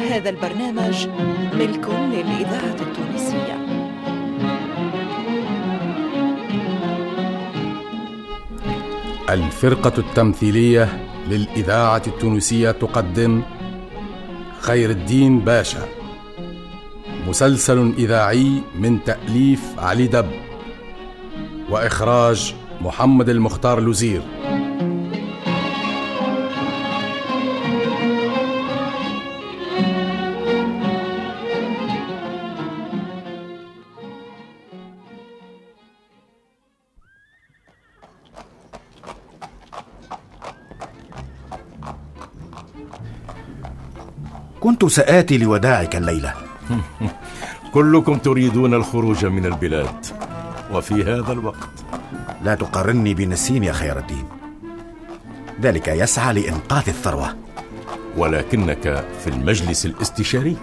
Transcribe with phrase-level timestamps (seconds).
[0.00, 1.08] هذا البرنامج
[1.54, 3.56] ملك للإذاعة التونسية.
[9.30, 13.42] الفرقة التمثيلية للإذاعة التونسية تقدم
[14.60, 15.88] خير الدين باشا.
[17.28, 20.30] مسلسل إذاعي من تأليف علي دب
[21.70, 24.39] وإخراج محمد المختار لوزير.
[44.80, 46.34] كنت سآتي لوداعك الليلة.
[47.74, 50.06] كلكم تريدون الخروج من البلاد
[50.72, 51.68] وفي هذا الوقت.
[52.42, 54.24] لا تقارني بنسيم يا خير الدين.
[55.62, 57.36] ذلك يسعى لإنقاذ الثروة.
[58.16, 60.56] ولكنك في المجلس الاستشاري.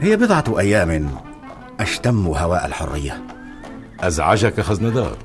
[0.00, 1.10] هي بضعة أيام
[1.80, 3.22] أشتم هواء الحرية.
[4.00, 5.16] أزعجك خزندار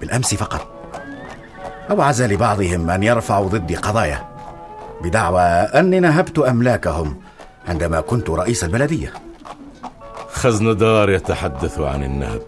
[0.00, 0.90] بالأمس فقط.
[1.90, 4.28] أوعز لبعضهم أن يرفعوا ضدي قضايا.
[5.02, 7.16] بدعوى أني نهبت أملاكهم
[7.68, 9.12] عندما كنت رئيس البلدية.
[10.32, 12.42] خزندار يتحدث عن النهب.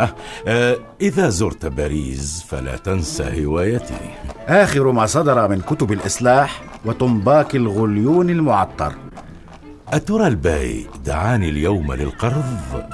[0.00, 0.14] أه
[0.46, 4.10] أه إذا زرت باريس فلا تنسى هوايتي.
[4.48, 8.94] آخر ما صدر من كتب الإصلاح وطنباك الغليون المعطر.
[9.88, 12.84] أترى الباي دعاني اليوم للقرض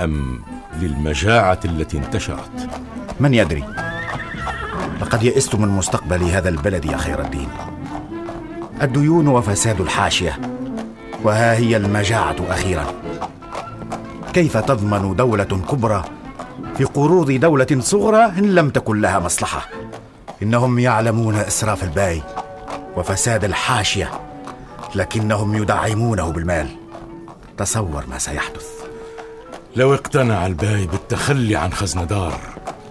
[0.00, 0.40] أم
[0.80, 2.70] للمجاعة التي انتشرت؟
[3.20, 3.64] من يدري.
[5.00, 7.48] لقد يئست من مستقبل هذا البلد يا خير الدين.
[8.82, 10.40] الديون وفساد الحاشية.
[11.24, 12.94] وها هي المجاعة أخيرا.
[14.32, 16.04] كيف تضمن دولة كبرى
[16.76, 19.68] في قروض دولة صغرى إن لم تكن لها مصلحة؟
[20.42, 22.22] إنهم يعلمون إسراف الباي
[22.96, 24.10] وفساد الحاشية
[24.94, 26.68] لكنهم يدعمونه بالمال.
[27.56, 28.66] تصور ما سيحدث.
[29.76, 32.40] لو اقتنع الباي بالتخلي عن خزندار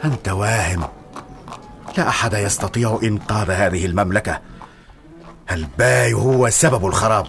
[0.06, 0.84] أنت واهم.
[1.98, 4.40] لا أحد يستطيع إنقاذ هذه المملكة.
[5.52, 7.28] الباي هو سبب الخراب.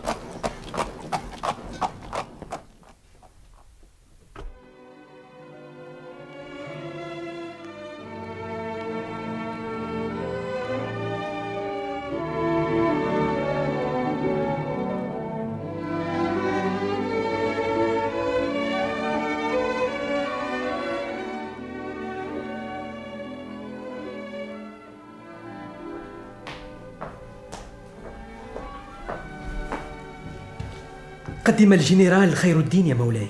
[31.50, 33.28] قدم الجنرال خير الدين يا مولاي.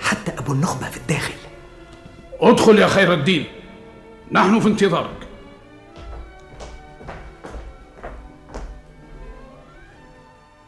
[0.00, 1.34] حتى أبو النخبة في الداخل.
[2.40, 3.44] ادخل يا خير الدين.
[4.32, 5.28] نحن في انتظارك.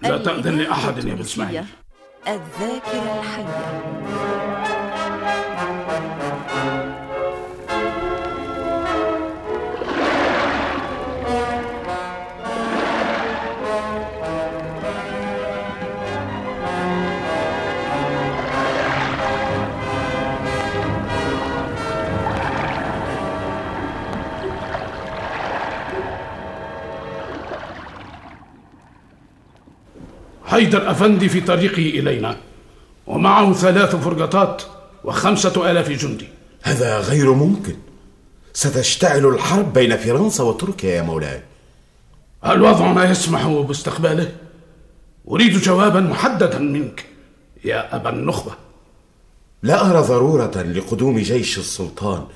[0.02, 1.64] لا تأذن لأحد يا ابن إسماعيل.
[2.28, 4.81] الذاكرة الحية.
[30.52, 32.36] حيدر أفندي في طريقه إلينا.
[33.06, 34.62] ومعه ثلاث فرقطات
[35.04, 36.28] وخمسة آلاف جندي.
[36.62, 37.76] هذا غير ممكن.
[38.52, 41.42] ستشتعل الحرب بين فرنسا وتركيا يا مولاي.
[42.46, 44.32] الوضع ما يسمح باستقباله.
[45.28, 47.04] أريد جوابا محددا منك
[47.64, 48.52] يا أبا النخبة.
[49.62, 52.26] لا أرى ضرورة لقدوم جيش السلطان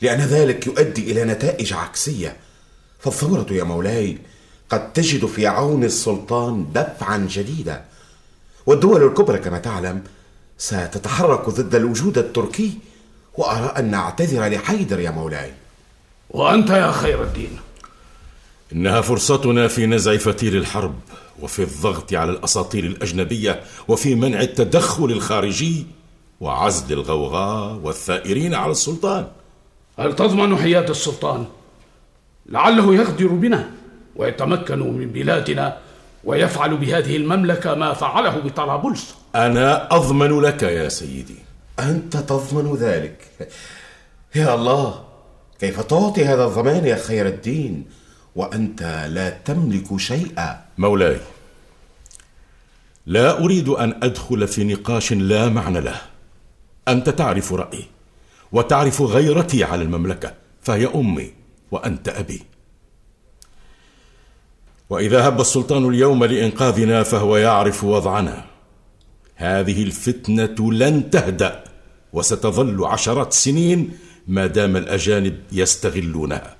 [0.00, 2.36] لأن ذلك يؤدي إلى نتائج عكسية.
[2.98, 4.18] فالثورة يا مولاي
[4.70, 7.84] قد تجد في عون السلطان دفعا جديدا.
[8.66, 10.02] والدول الكبرى كما تعلم
[10.58, 12.72] ستتحرك ضد الوجود التركي
[13.34, 15.52] وأرى أن نعتذر لحيدر يا مولاي.
[16.30, 17.58] وأنت يا خير الدين.
[18.72, 20.94] إنها فرصتنا في نزع فتيل الحرب
[21.42, 25.86] وفي الضغط على الأساطيل الأجنبية وفي منع التدخل الخارجي
[26.40, 29.26] وعزل الغوغاء والثائرين على السلطان.
[29.98, 31.46] هل تضمن حياد السلطان؟
[32.46, 33.75] لعله يغدر بنا.
[34.16, 35.78] ويتمكن من بلادنا
[36.24, 39.14] ويفعل بهذه المملكة ما فعله بطرابلس.
[39.34, 41.36] أنا أضمن لك يا سيدي.
[41.78, 43.48] أنت تضمن ذلك.
[44.34, 45.04] يا الله
[45.60, 47.84] كيف تعطي هذا الضمان يا خير الدين؟
[48.36, 50.60] وأنت لا تملك شيئا.
[50.78, 51.20] مولاي
[53.06, 56.00] لا أريد أن أدخل في نقاش لا معنى له.
[56.88, 57.84] أنت تعرف رأيي
[58.52, 61.32] وتعرف غيرتي على المملكة فهي أمي
[61.70, 62.42] وأنت أبي.
[64.90, 68.44] وإذا هب السلطان اليوم لإنقاذنا فهو يعرف وضعنا.
[69.34, 71.64] هذه الفتنة لن تهدأ
[72.12, 73.98] وستظل عشرات السنين
[74.28, 76.56] ما دام الأجانب يستغلونها.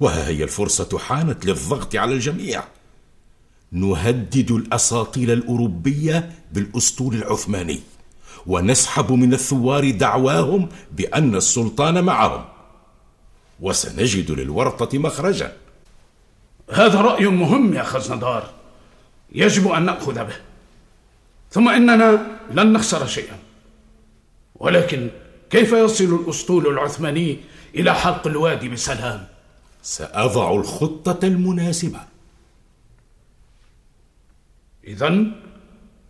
[0.00, 2.64] وها هي الفرصة حانت للضغط على الجميع.
[3.72, 7.80] نهدد الأساطيل الأوروبية بالأسطول العثماني
[8.46, 12.44] ونسحب من الثوار دعواهم بأن السلطان معهم.
[13.60, 15.63] وسنجد للورطة مخرجا.
[16.70, 18.50] هذا رأي مهم يا خزندار
[19.32, 20.36] يجب أن نأخذ به.
[21.50, 23.38] ثم إننا لن نخسر شيئا.
[24.54, 25.10] ولكن
[25.50, 27.38] كيف يصل الأسطول العثماني
[27.74, 29.26] إلى حلق الوادي بسلام؟
[29.82, 32.00] سأضع الخطة المناسبة.
[34.84, 35.24] إذا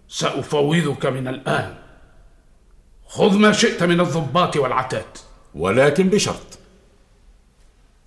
[0.09, 1.75] سأفوضك من الآن.
[3.07, 5.07] خذ ما شئت من الضباط والعتاد.
[5.55, 6.59] ولكن بشرط.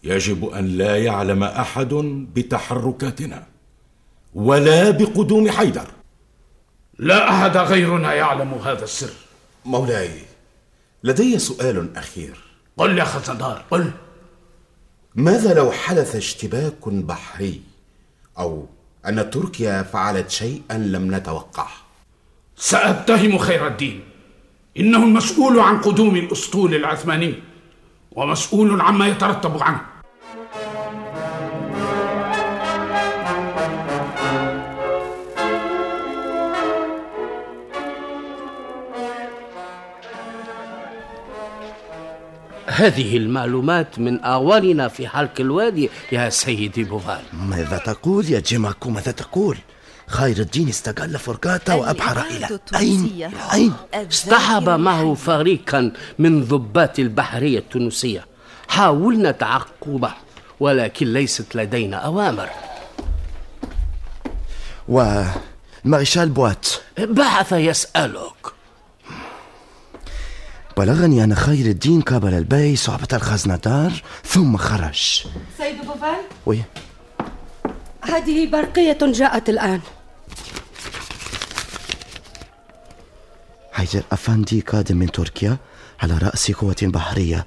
[0.08, 1.94] يجب أن لا يعلم أحد
[2.36, 3.48] بتحركاتنا
[4.34, 5.88] ولا بقدوم حيدر.
[7.00, 9.14] لا أحد غيرنا يعلم هذا السر.
[9.66, 10.12] مولاي
[11.04, 12.38] لدي سؤال أخير.
[12.78, 13.92] قل يا خزندار قل.
[15.16, 17.62] ماذا لو حدث اشتباك بحري؟
[18.40, 18.66] أو
[19.08, 21.72] أن تركيا فعلت شيئا لم نتوقعه.
[22.56, 24.04] سأتهم خير الدين.
[24.78, 27.34] إنه المسؤول عن قدوم الأسطول العثماني
[28.12, 29.97] ومسؤول عما يترتب عنه.
[42.78, 47.22] هذه المعلومات من أعواننا في حلق الوادي يا سيدي بوفال.
[47.34, 49.58] ماذا تقول يا جيماكو؟ ماذا تقول؟
[50.08, 55.14] خير الدين استقل فرقاته وأبحر إلى أين أين اصطحب معه.
[55.14, 58.26] فريقا من ضباط البحرية التونسية.
[58.68, 60.14] حاولنا تعقبه
[60.60, 62.50] ولكن ليست لدينا أوامر.
[64.88, 66.68] والمارشال بوات.
[66.98, 68.57] بعث يسألك.
[70.78, 73.92] بلغني أن خير الدين قابل البي صعبة الخزندار
[74.26, 75.24] ثم خرج.
[75.58, 76.62] سيد بوفال؟ Oui.
[78.02, 79.80] هذه برقية جاءت الآن.
[83.72, 85.58] حيدر أفندي قادم من تركيا
[86.02, 87.46] على رأس قوة بحرية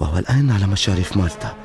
[0.00, 1.56] وهو الآن على مشارف مالطا.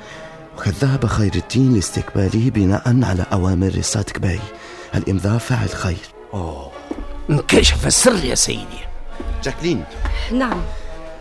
[0.57, 4.39] وقد ذهب خير الدين لاستقباله بناء على أوامر صادق باي
[4.95, 5.97] الإمضاء فاعل خير.
[7.29, 8.85] انكشف السر يا سيدي؟
[9.43, 9.83] جاكلين.
[10.31, 10.61] نعم.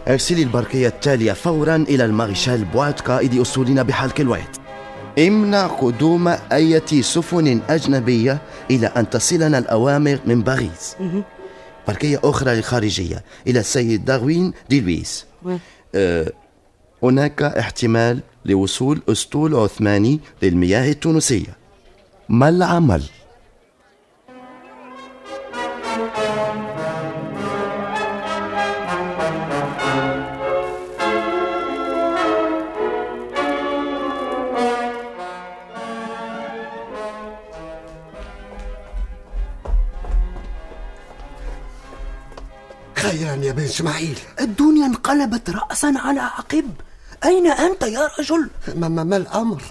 [0.08, 4.56] ارسلي البرقية التالية فورا إلى المارشال بوات قائد أسطولنا بحلق الواد
[5.18, 8.38] امنع قدوم أي سفن أجنبية
[8.70, 10.96] إلى أن تصلنا الأوامر من باريس.
[11.88, 15.26] برقية أخرى للخارجية إلى السيد داروين دي لويس.
[15.94, 16.32] أه
[17.02, 21.56] هناك احتمال لوصول أسطول عثماني للمياه التونسية.
[22.28, 23.02] ما العمل؟
[43.74, 44.18] إسماعيل.
[44.40, 46.70] الدنيا انقلبت رأسا على عقب.
[47.24, 49.62] أين أنت يا رجل؟ ما, ما, ما الأمر؟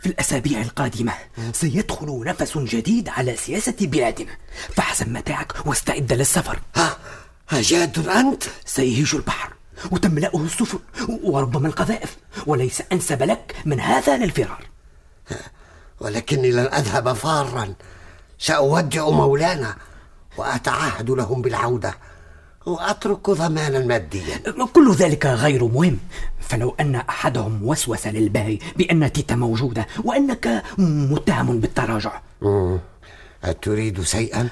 [0.00, 1.12] في الأسابيع القادمة
[1.52, 4.36] سيدخل نفس جديد على سياسة بلادنا.
[4.76, 6.58] فاحزم متاعك واستعد للسفر.
[6.74, 6.96] ها
[7.50, 9.52] ها جاد أنت؟ سيهيج البحر
[9.90, 10.78] وتملأه السفن
[11.22, 12.16] وربما القذائف
[12.46, 14.66] وليس أنسب لك من هذا للفرار.
[16.00, 17.74] ولكني لن أذهب فارا.
[18.38, 19.76] سأودع مولانا.
[20.36, 21.94] وأتعهد لهم بالعودة
[22.66, 24.40] وأترك ضمانا ماديا
[24.72, 25.98] كل ذلك غير مهم
[26.40, 32.20] فلو أن أحدهم وسوس للباي بأن تيتا موجودة وأنك متهم بالتراجع.
[33.44, 34.48] أتريد شيئا؟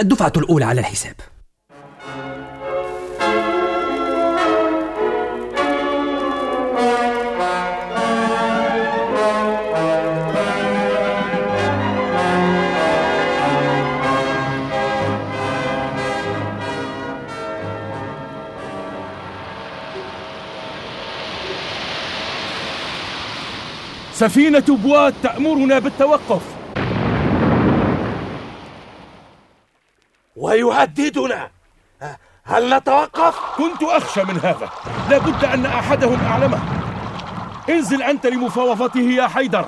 [0.00, 1.14] الدفعة الأولى على الحساب
[24.26, 26.42] سفينة بوات تأمرنا بالتوقف.
[30.36, 31.50] ويهددنا.
[32.44, 34.70] هل نتوقف؟ كنت أخشى من هذا.
[35.10, 36.58] لابد أن أحدهم أعلمه.
[37.70, 39.64] انزل أنت لمفاوضته يا حيدر.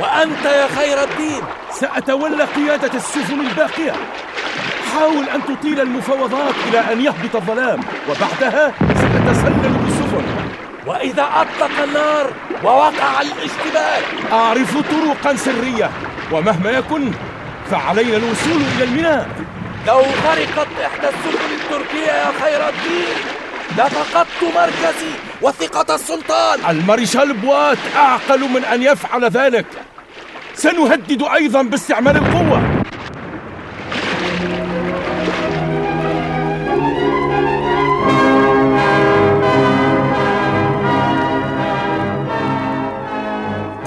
[0.00, 1.42] وأنت يا خير الدين.
[1.70, 3.92] سأتولى قيادة السفن الباقية.
[4.92, 10.24] حاول أن تطيل المفاوضات إلى أن يهبط الظلام وبعدها سأتسلل بالسفن.
[10.86, 12.26] وإذا أطلق النار
[12.64, 15.90] ووقع الاشتباك أعرف طرقا سرية
[16.32, 17.10] ومهما يكن
[17.70, 19.28] فعلينا الوصول إلى الميناء.
[19.86, 23.16] لو غرقت إحدى السفن التركية يا خير الدين
[23.78, 26.58] لفقدت مركزي وثقة السلطان.
[26.70, 29.66] المارشال بوات أعقل من أن يفعل ذلك.
[30.54, 32.83] سنهدد أيضا باستعمال القوة.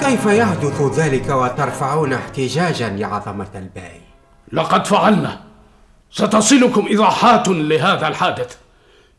[0.08, 4.00] كيف يحدث ذلك وترفعون احتجاجا يا عظمة الباي؟
[4.52, 5.40] لقد فعلنا.
[6.10, 8.56] ستصلكم إيضاحات لهذا الحادث.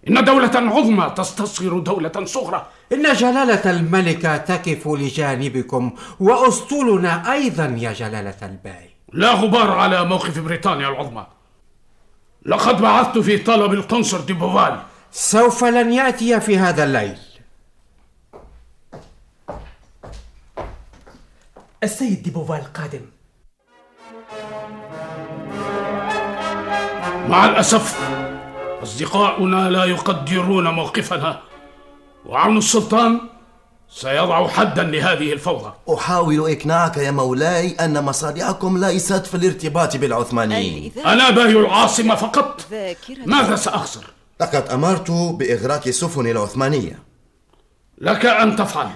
[0.07, 2.67] إن دولة عظمى تستصغر دولة صغرى.
[2.93, 8.89] إن جلالة الملكة تقف لجانبكم وأسطولنا أيضا يا جلالة الباي.
[9.13, 11.27] لا غبار على موقف بريطانيا العظمى.
[12.45, 14.79] لقد بعثت في طلب القنصل دي بوفال.
[15.11, 17.17] سوف لن يأتي في هذا الليل.
[21.83, 23.01] السيد دي بوفال قادم
[27.27, 27.99] مع الأسف
[28.83, 31.41] أصدقاؤنا لا يقدرون موقفنا
[32.25, 33.19] وعون السلطان
[33.89, 35.73] سيضع حدا لهذه الفوضى.
[35.93, 40.91] أحاول إقناعك يا مولاي أن مصالحكم ليست في الارتباط بالعثمانيين.
[41.05, 42.61] أنا باهي العاصمة فقط.
[43.25, 44.05] ماذا سأخسر؟
[44.41, 46.99] لقد أمرت بإغراق السفن العثمانية.
[47.97, 48.89] لك أن تفعل.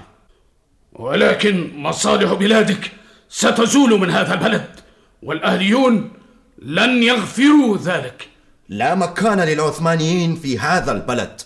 [0.93, 2.91] ولكن مصالح بلادك
[3.29, 4.79] ستزول من هذا البلد
[5.23, 6.13] والأهليون
[6.57, 8.29] لن يغفروا ذلك.
[8.69, 11.41] لا مكان للعثمانيين في هذا البلد.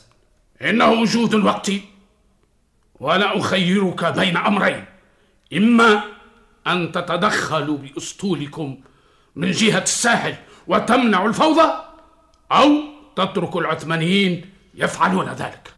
[0.62, 1.82] إنه وجود وقتي
[3.00, 4.86] وأنا أخيرك بين أمرين.
[5.54, 6.04] إما
[6.68, 8.78] أن تتدخلوا بأسطولكم
[9.36, 10.36] من جهة الساحل
[10.68, 11.72] وتمنعوا الفوضى
[12.52, 12.70] أو
[13.16, 15.74] تتركوا العثمانيين يفعلون ذلك.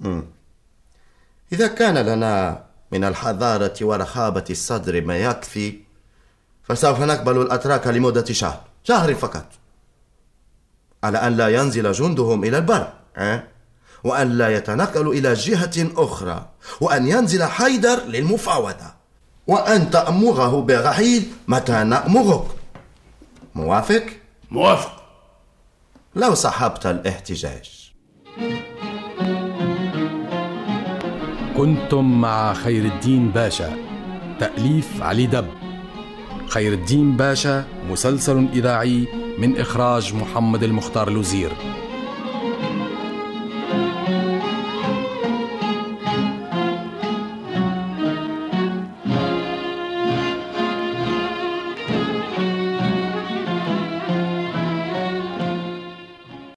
[0.00, 0.24] مم.
[1.52, 5.74] إذا كان لنا من الحضارة ورخابة الصدر ما يكفي
[6.62, 9.46] فسوف نقبل الأتراك لمدة شهر شهر فقط.
[11.04, 13.42] على أن لا ينزل جندهم إلى البر أه؟
[14.04, 16.48] وأن لا يتنقلوا إلى جهة أخرى
[16.80, 19.00] وأن ينزل حيدر للمفاوضة.
[19.46, 22.46] وأن تأمره برحيل متى نأمرك
[23.54, 24.06] موافق؟
[24.50, 25.02] موافق.
[26.14, 27.92] لو صحبت الاحتجاج.
[31.60, 33.76] كنتم مع خير الدين باشا.
[34.38, 35.46] تأليف علي دب.
[36.48, 41.52] خير الدين باشا مسلسل إذاعي من إخراج محمد المختار لوزير.